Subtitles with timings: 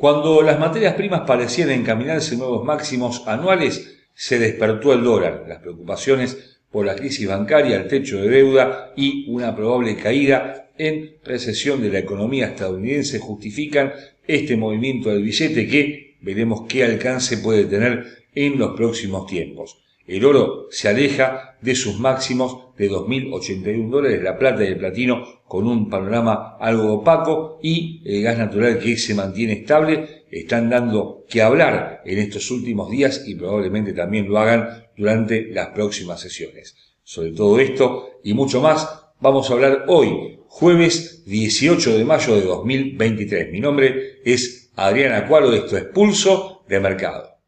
[0.00, 5.44] Cuando las materias primas parecían encaminarse nuevos máximos anuales, se despertó el dólar.
[5.46, 11.16] Las preocupaciones por la crisis bancaria, el techo de deuda y una probable caída en
[11.22, 13.92] recesión de la economía estadounidense justifican
[14.26, 19.84] este movimiento del billete que veremos qué alcance puede tener en los próximos tiempos.
[20.10, 25.44] El oro se aleja de sus máximos de 2.081 dólares, la plata y el platino
[25.46, 31.24] con un panorama algo opaco y el gas natural que se mantiene estable están dando
[31.28, 36.74] que hablar en estos últimos días y probablemente también lo hagan durante las próximas sesiones.
[37.04, 42.42] Sobre todo esto y mucho más vamos a hablar hoy, jueves 18 de mayo de
[42.42, 43.52] 2023.
[43.52, 47.39] Mi nombre es Adrián Acuaro, esto es Pulso de Mercado.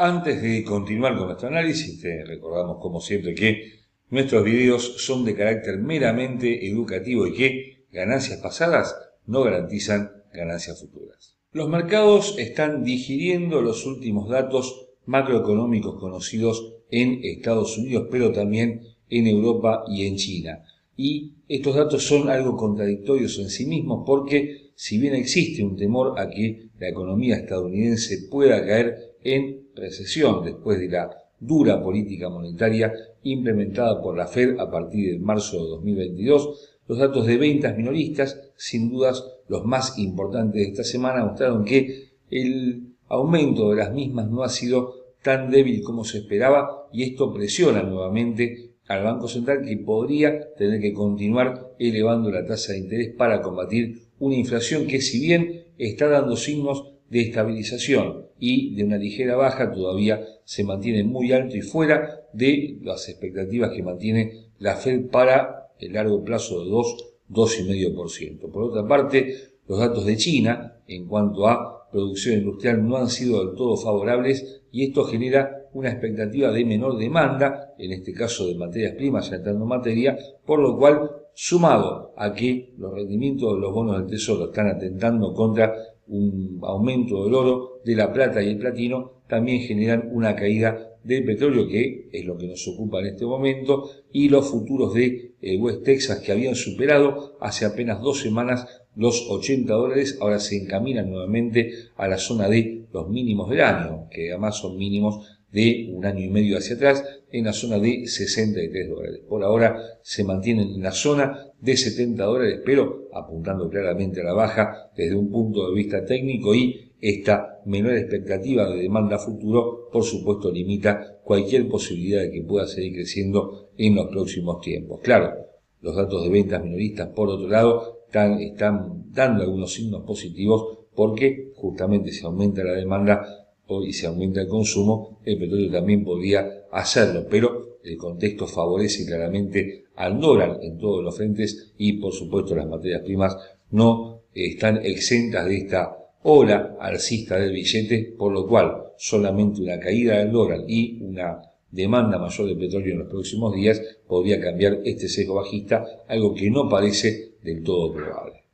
[0.00, 3.80] Antes de continuar con nuestro análisis, te recordamos como siempre que
[4.10, 8.94] nuestros videos son de carácter meramente educativo y que ganancias pasadas
[9.26, 11.36] no garantizan ganancias futuras.
[11.50, 19.26] Los mercados están digiriendo los últimos datos macroeconómicos conocidos en Estados Unidos, pero también en
[19.26, 20.62] Europa y en China.
[20.96, 26.20] Y estos datos son algo contradictorios en sí mismos porque si bien existe un temor
[26.20, 32.92] a que la economía estadounidense pueda caer en recesión después de la dura política monetaria
[33.22, 38.40] implementada por la Fed a partir de marzo de 2022, los datos de ventas minoristas,
[38.56, 44.28] sin dudas los más importantes de esta semana, mostraron que el aumento de las mismas
[44.30, 49.64] no ha sido tan débil como se esperaba y esto presiona nuevamente al Banco Central
[49.66, 55.00] que podría tener que continuar elevando la tasa de interés para combatir una inflación que
[55.00, 61.04] si bien está dando signos de estabilización y de una ligera baja todavía se mantiene
[61.04, 66.64] muy alto y fuera de las expectativas que mantiene la Fed para el largo plazo
[66.64, 66.96] de 2,
[67.30, 68.50] 2,5%.
[68.50, 69.34] Por otra parte,
[69.66, 74.62] los datos de China en cuanto a producción industrial no han sido del todo favorables
[74.70, 79.64] y esto genera una expectativa de menor demanda, en este caso de materias primas entrando
[79.64, 84.46] en materia, por lo cual, sumado a que los rendimientos de los bonos del Tesoro
[84.46, 85.72] están atentando contra
[86.08, 91.24] un aumento del oro, de la plata y el platino, también generan una caída del
[91.24, 95.56] petróleo, que es lo que nos ocupa en este momento, y los futuros de eh,
[95.56, 98.66] West Texas, que habían superado hace apenas dos semanas
[98.96, 104.08] los 80 dólares, ahora se encaminan nuevamente a la zona de los mínimos del año,
[104.10, 108.06] que además son mínimos de un año y medio hacia atrás, en la zona de
[108.06, 109.20] 63 dólares.
[109.28, 114.32] Por ahora se mantienen en la zona de 70 dólares, pero apuntando claramente a la
[114.32, 120.04] baja desde un punto de vista técnico y esta menor expectativa de demanda futuro, por
[120.04, 125.00] supuesto, limita cualquier posibilidad de que pueda seguir creciendo en los próximos tiempos.
[125.02, 125.34] Claro,
[125.80, 131.52] los datos de ventas minoristas, por otro lado, están, están dando algunos signos positivos porque
[131.54, 133.47] justamente se aumenta la demanda
[133.86, 139.84] y se aumenta el consumo, el petróleo también podría hacerlo, pero el contexto favorece claramente
[139.96, 143.36] al dólar en todos los frentes y por supuesto las materias primas
[143.70, 150.18] no están exentas de esta ola alcista del billete, por lo cual solamente una caída
[150.18, 155.08] del dólar y una demanda mayor de petróleo en los próximos días podría cambiar este
[155.08, 158.47] sesgo bajista, algo que no parece del todo probable.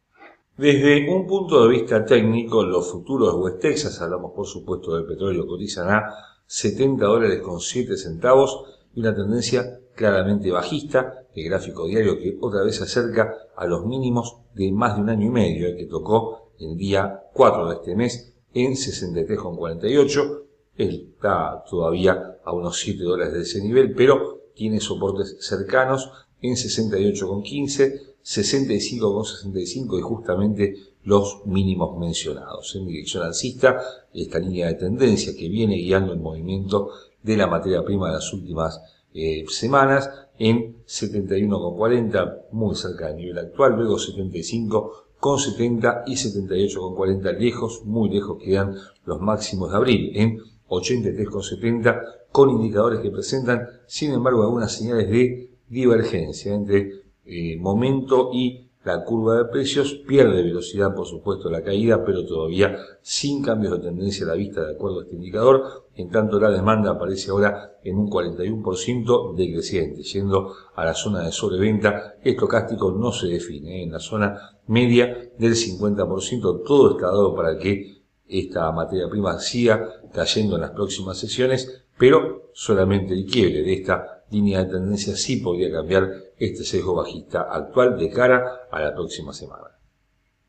[0.57, 5.05] Desde un punto de vista técnico, los futuros de West Texas, hablamos por supuesto del
[5.05, 6.15] petróleo, cotizan a
[6.47, 8.63] 70 dólares con 7 centavos
[8.95, 13.85] y una tendencia claramente bajista, el gráfico diario que otra vez se acerca a los
[13.85, 17.75] mínimos de más de un año y medio, el que tocó el día 4 de
[17.75, 20.43] este mes en 63,48,
[20.77, 28.14] está todavía a unos 7 dólares de ese nivel, pero tiene soportes cercanos en 68,15,
[28.25, 32.75] 65,65 y justamente los mínimos mencionados.
[32.75, 33.79] En dirección alcista,
[34.13, 36.89] esta línea de tendencia que viene guiando el movimiento
[37.23, 38.81] de la materia prima de las últimas
[39.13, 48.09] eh, semanas en 71,40, muy cerca del nivel actual, luego 75,70 y 78,40 lejos, muy
[48.09, 48.75] lejos quedan
[49.05, 52.01] los máximos de abril en 83,70
[52.33, 59.03] con indicadores que presentan, sin embargo, algunas señales de divergencia entre eh, momento y la
[59.03, 64.27] curva de precios pierde velocidad, por supuesto, la caída, pero todavía sin cambios de tendencia
[64.27, 65.87] a la vista de acuerdo a este indicador.
[65.95, 71.33] En tanto, la demanda aparece ahora en un 41% decreciente, yendo a la zona de
[71.33, 72.17] sobreventa.
[72.23, 73.81] Estocástico no se define.
[73.81, 73.83] ¿eh?
[73.85, 80.03] En la zona media del 50%, todo está dado para que esta materia prima siga
[80.13, 85.37] cayendo en las próximas sesiones, pero solamente el quiebre de esta línea de tendencia sí
[85.37, 89.79] podría cambiar este sesgo bajista actual de cara a la próxima semana.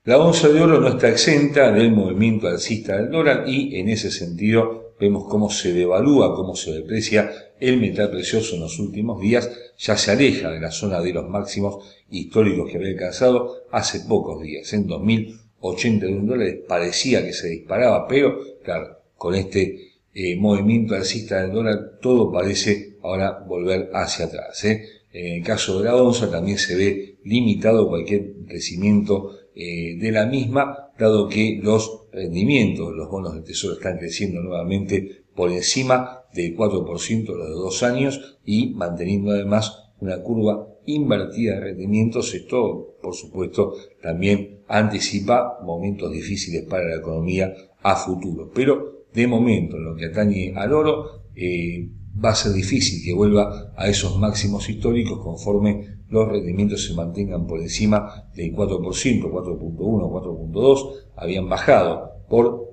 [0.03, 4.11] La onza de oro no está exenta del movimiento alcista del dólar y en ese
[4.11, 9.49] sentido vemos cómo se devalúa, cómo se deprecia el metal precioso en los últimos días,
[9.77, 14.41] ya se aleja de la zona de los máximos históricos que había alcanzado hace pocos
[14.41, 14.71] días.
[14.73, 21.51] En 2081 dólares parecía que se disparaba, pero claro, con este eh, movimiento alcista del
[21.51, 24.63] dólar todo parece ahora volver hacia atrás.
[24.63, 24.81] ¿eh?
[25.11, 30.25] En el caso de la onza también se ve limitado cualquier crecimiento eh, de la
[30.25, 36.55] misma, dado que los rendimientos, los bonos del tesoro están creciendo nuevamente por encima del
[36.55, 42.33] 4% los de dos años y manteniendo además una curva invertida de rendimientos.
[42.33, 47.53] Esto, por supuesto, también anticipa momentos difíciles para la economía
[47.83, 48.49] a futuro.
[48.53, 51.89] Pero de momento, en lo que atañe al oro, eh,
[52.23, 57.47] va a ser difícil que vuelva a esos máximos históricos conforme los rendimientos se mantengan
[57.47, 62.64] por encima del 4%, 4.1, 4.2, habían bajado por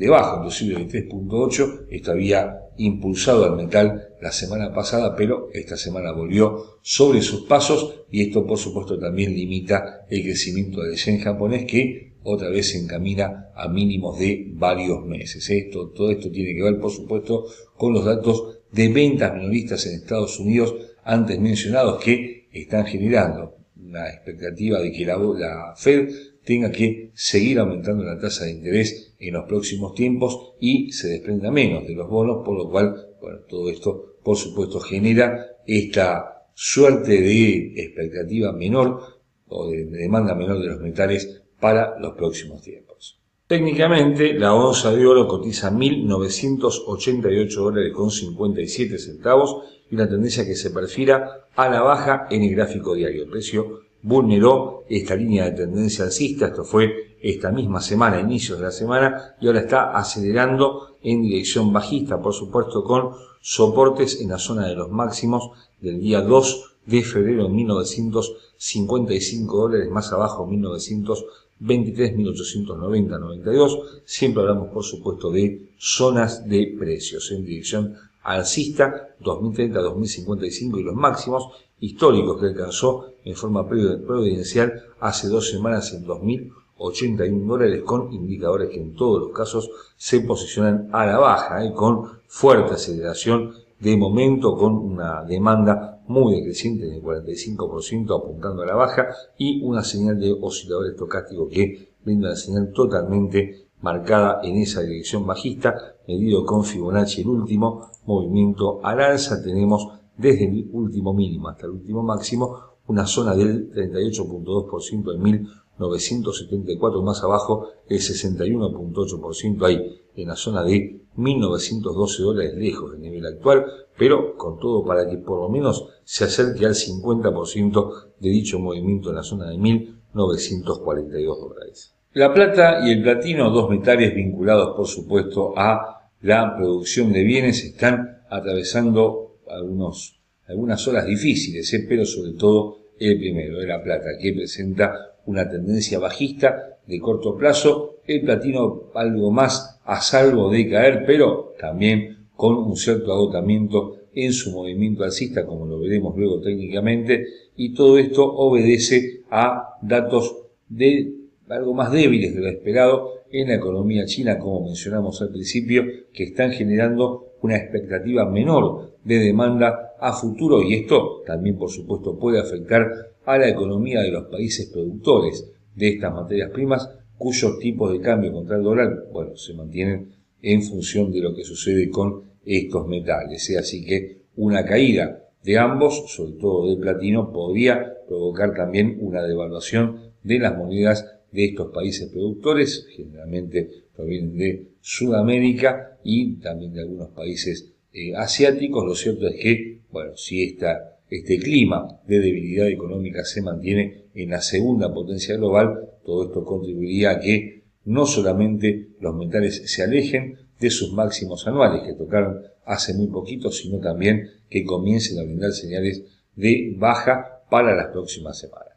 [0.00, 6.12] debajo inclusive del 3.8, esto había impulsado al metal la semana pasada, pero esta semana
[6.12, 11.66] volvió sobre sus pasos y esto por supuesto también limita el crecimiento del yen japonés
[11.66, 15.48] que otra vez se encamina a mínimos de varios meses.
[15.50, 17.44] Esto, todo esto tiene que ver por supuesto
[17.76, 20.74] con los datos de ventas minoristas en Estados Unidos
[21.04, 26.08] antes mencionados que están generando una expectativa de que la, Fed
[26.50, 31.48] tenga que seguir aumentando la tasa de interés en los próximos tiempos y se desprenda
[31.52, 37.20] menos de los bonos, por lo cual, bueno, todo esto, por supuesto, genera esta suerte
[37.20, 43.20] de expectativa menor o de demanda menor de los metales para los próximos tiempos.
[43.46, 50.56] Técnicamente, la onza de oro cotiza 1.988 dólares con 57 centavos y una tendencia que
[50.56, 53.22] se perfila a la baja en el gráfico diario.
[53.22, 58.64] El precio vulneró esta línea de tendencia alcista, esto fue esta misma semana, inicios de
[58.64, 64.38] la semana, y ahora está acelerando en dirección bajista, por supuesto con soportes en la
[64.38, 72.16] zona de los máximos del día 2 de febrero de 1955 dólares, más abajo 1923,
[72.16, 74.02] 1890, 92.
[74.04, 81.52] Siempre hablamos, por supuesto, de zonas de precios en dirección alcista 2030-2055 y los máximos
[81.80, 88.80] históricos que alcanzó en forma providencial hace dos semanas en 2081 dólares con indicadores que
[88.80, 91.72] en todos los casos se posicionan a la baja y ¿eh?
[91.74, 98.74] con fuerte aceleración de momento con una demanda muy decreciente del 45% apuntando a la
[98.74, 104.82] baja y una señal de oscilador estocástico que brinda una señal totalmente marcada en esa
[104.82, 111.48] dirección bajista, medido con Fibonacci el último movimiento al alza, tenemos desde el último mínimo
[111.48, 120.00] hasta el último máximo una zona del 38.2% en 1974, más abajo el 61.8% ahí,
[120.16, 123.64] en la zona de 1912 dólares lejos del nivel actual,
[123.96, 129.10] pero con todo para que por lo menos se acerque al 50% de dicho movimiento
[129.10, 131.94] en la zona de 1942 dólares.
[132.12, 137.64] La plata y el platino, dos metales vinculados por supuesto a la producción de bienes,
[137.64, 141.84] están atravesando algunos, algunas horas difíciles, ¿eh?
[141.88, 144.92] pero sobre todo el primero, de la plata, que presenta
[145.26, 151.54] una tendencia bajista de corto plazo, el platino algo más a salvo de caer, pero
[151.58, 157.74] también con un cierto agotamiento en su movimiento alcista, como lo veremos luego técnicamente, y
[157.74, 160.36] todo esto obedece a datos
[160.68, 161.14] de
[161.48, 166.24] algo más débiles de lo esperado en la economía china, como mencionamos al principio, que
[166.24, 172.40] están generando una expectativa menor de demanda a futuro y esto también por supuesto puede
[172.40, 172.90] afectar
[173.24, 176.88] a la economía de los países productores de estas materias primas
[177.20, 180.08] cuyos tipos de cambio contra el dólar, bueno, se mantienen
[180.40, 183.54] en función de lo que sucede con estos metales.
[183.58, 190.12] Así que una caída de ambos, sobre todo del platino, podría provocar también una devaluación
[190.22, 197.10] de las monedas de estos países productores, generalmente provienen de Sudamérica y también de algunos
[197.10, 198.84] países eh, asiáticos.
[198.86, 204.30] Lo cierto es que, bueno, si esta, este clima de debilidad económica se mantiene en
[204.30, 210.36] la segunda potencia global, todo esto contribuiría a que no solamente los metales se alejen
[210.60, 215.52] de sus máximos anuales que tocaron hace muy poquito, sino también que comiencen a brindar
[215.52, 216.04] señales
[216.36, 218.69] de baja para las próximas semanas.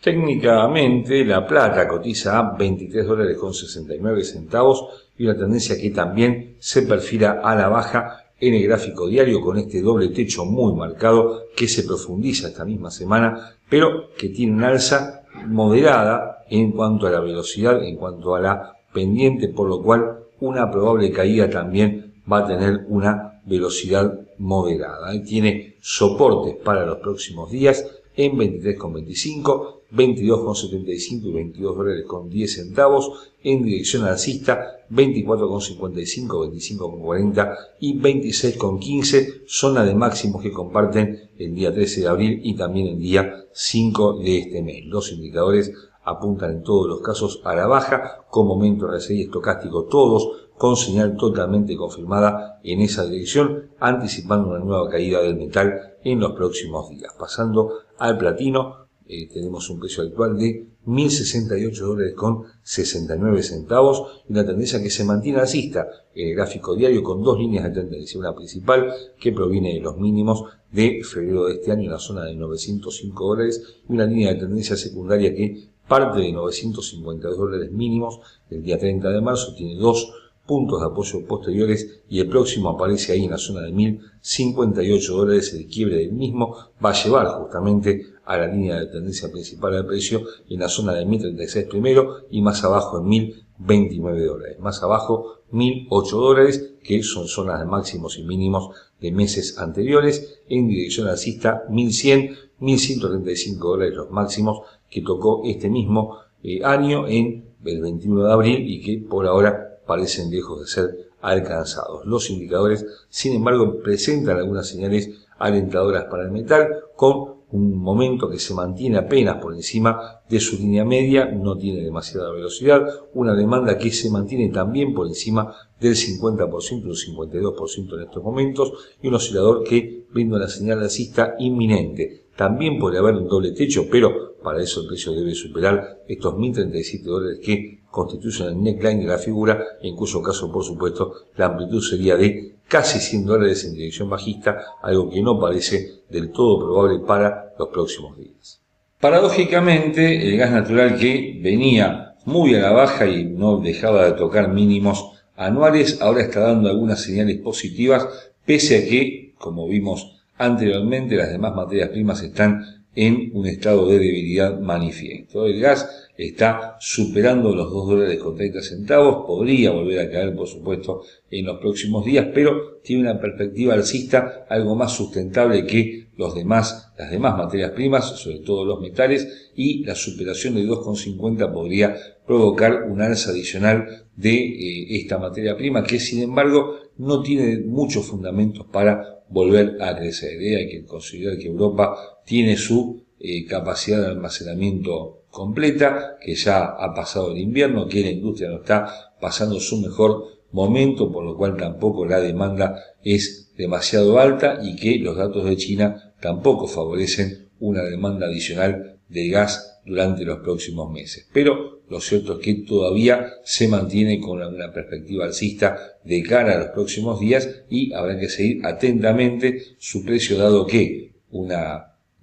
[0.00, 6.56] Técnicamente, la plata cotiza a 23 dólares con 69 centavos y una tendencia que también
[6.58, 11.44] se perfila a la baja en el gráfico diario con este doble techo muy marcado
[11.56, 17.10] que se profundiza esta misma semana, pero que tiene una alza moderada en cuanto a
[17.10, 22.38] la velocidad, en cuanto a la pendiente, por lo cual una probable caída también va
[22.38, 25.12] a tener una velocidad moderada.
[25.22, 27.86] Tiene soportes para los próximos días
[28.16, 37.98] en 23,25, 22,75 y 22 dólares con 10 centavos, en dirección alcista 24,55, 25,40 y
[37.98, 43.44] 26,15, zona de máximos que comparten el día 13 de abril y también el día
[43.52, 44.84] 5 de este mes.
[44.86, 45.72] Los indicadores
[46.04, 51.16] apuntan en todos los casos a la baja, con momento RSI estocástico todos, con señal
[51.16, 57.12] totalmente confirmada en esa dirección, anticipando una nueva caída del metal en los próximos días.
[57.18, 64.24] Pasando al platino, eh, tenemos un precio actual de 1.068 dólares con 69 centavos.
[64.28, 65.86] Una tendencia que se mantiene alcista.
[66.14, 69.96] En el gráfico diario con dos líneas de tendencia, una principal que proviene de los
[69.96, 73.62] mínimos de febrero de este año en la zona de 905 dólares.
[73.88, 78.20] Y una línea de tendencia secundaria que parte de 952 dólares mínimos
[78.50, 80.12] del día 30 de marzo, tiene dos
[80.46, 85.52] puntos de apoyo posteriores y el próximo aparece ahí en la zona de 1058 dólares,
[85.54, 89.86] el quiebre del mismo va a llevar justamente a la línea de tendencia principal del
[89.86, 95.40] precio en la zona de 1036 primero y más abajo en 1029 dólares, más abajo
[95.50, 101.64] 1008 dólares que son zonas de máximos y mínimos de meses anteriores en dirección alcista
[101.70, 108.32] 1100 1135 dólares los máximos que tocó este mismo eh, año en el 21 de
[108.32, 112.06] abril y que por ahora parecen lejos de ser alcanzados.
[112.06, 118.38] Los indicadores, sin embargo, presentan algunas señales alentadoras para el metal, con un momento que
[118.38, 123.78] se mantiene apenas por encima de su línea media, no tiene demasiada velocidad, una demanda
[123.78, 128.72] que se mantiene también por encima del 50%, un 52% en estos momentos,
[129.02, 132.26] y un oscilador que brinda una señal alcista inminente.
[132.36, 137.02] También puede haber un doble techo, pero para eso el precio debe superar estos 1.037
[137.02, 141.82] dólares que constituyen el neckline de la figura, en cuyo caso, por supuesto, la amplitud
[141.82, 146.98] sería de casi 100 dólares en dirección bajista, algo que no parece del todo probable
[147.06, 148.60] para los próximos días.
[149.00, 154.52] Paradójicamente, el gas natural que venía muy a la baja y no dejaba de tocar
[154.52, 158.06] mínimos anuales, ahora está dando algunas señales positivas,
[158.44, 162.62] pese a que, como vimos anteriormente, las demás materias primas están
[162.94, 165.46] en un estado de debilidad manifiesto.
[165.46, 170.46] El gas está superando los 2 dólares con 30 centavos, podría volver a caer por
[170.46, 176.34] supuesto en los próximos días, pero tiene una perspectiva alcista algo más sustentable que los
[176.34, 181.96] demás, las demás materias primas, sobre todo los metales, y la superación de 2,50 podría
[182.26, 188.06] provocar un alza adicional de eh, esta materia prima que sin embargo no tiene muchos
[188.06, 190.40] fundamentos para volver a crecer.
[190.40, 190.56] ¿eh?
[190.56, 196.94] Hay que considerar que Europa tiene su eh, capacidad de almacenamiento completa, que ya ha
[196.94, 201.58] pasado el invierno, que la industria no está pasando su mejor momento, por lo cual
[201.58, 207.82] tampoco la demanda es demasiado alta y que los datos de China tampoco favorecen una
[207.82, 211.28] demanda adicional de gas durante los próximos meses.
[211.34, 216.58] Pero lo cierto es que todavía se mantiene con una perspectiva alcista de cara a
[216.60, 221.52] los próximos días y habrá que seguir atentamente su precio dado que un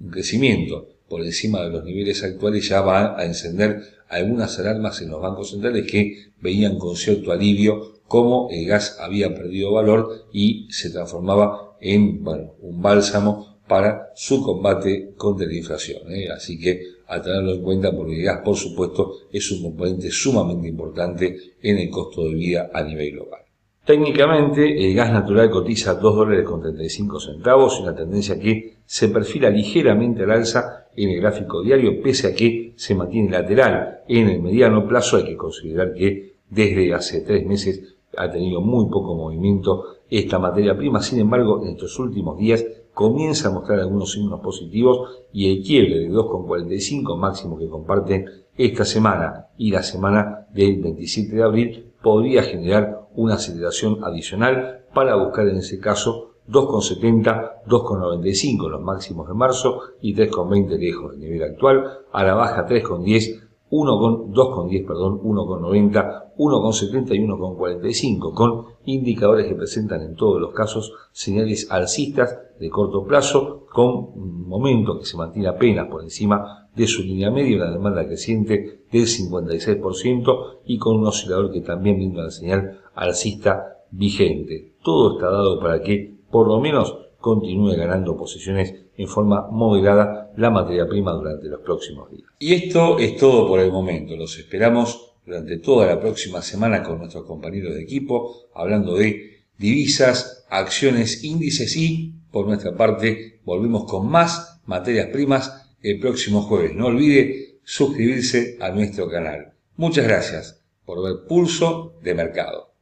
[0.10, 5.22] crecimiento por encima de los niveles actuales ya va a encender algunas alarmas en los
[5.22, 10.90] bancos centrales que veían con cierto alivio cómo el gas había perdido valor y se
[10.90, 16.12] transformaba en bueno, un bálsamo para su combate contra la inflación.
[16.12, 16.30] ¿eh?
[16.30, 20.68] Así que a tenerlo en cuenta porque el gas, por supuesto, es un componente sumamente
[20.68, 23.42] importante en el costo de vida a nivel global.
[23.86, 29.50] Técnicamente, el gas natural cotiza 2 dólares con 35 centavos, una tendencia que se perfila
[29.50, 34.02] ligeramente al alza en el gráfico diario, pese a que se mantiene lateral.
[34.08, 38.86] En el mediano plazo hay que considerar que desde hace tres meses ha tenido muy
[38.90, 44.12] poco movimiento esta materia prima, sin embargo, en estos últimos días comienza a mostrar algunos
[44.12, 50.48] signos positivos y el quiebre de 2,45 máximo que comparten esta semana y la semana
[50.54, 57.64] del 27 de abril podría generar una aceleración adicional para buscar en ese caso 2,70,
[57.66, 63.42] 2,95 los máximos de marzo y 3,20 lejos del nivel actual, a la baja 3,10,
[63.72, 71.72] 2,10, perdón, 1,90, 1,70 y 1,45, con indicadores que presentan en todos los casos señales
[71.72, 77.04] alcistas de corto plazo, con un momento que se mantiene apenas por encima de su
[77.04, 82.32] línea media, una demanda creciente del 56% y con un oscilador que también brinda una
[82.32, 84.74] señal alcista vigente.
[84.84, 90.50] todo está dado para que, por lo menos, continúe ganando posiciones en forma moderada la
[90.50, 92.28] materia prima durante los próximos días.
[92.40, 94.16] Y esto es todo por el momento.
[94.16, 100.48] Los esperamos durante toda la próxima semana con nuestros compañeros de equipo, hablando de divisas,
[100.50, 106.74] acciones, índices y, por nuestra parte, volvemos con más materias primas el próximo jueves.
[106.74, 109.54] No olvide suscribirse a nuestro canal.
[109.78, 112.73] Muchas gracias por ver Pulso de Mercado.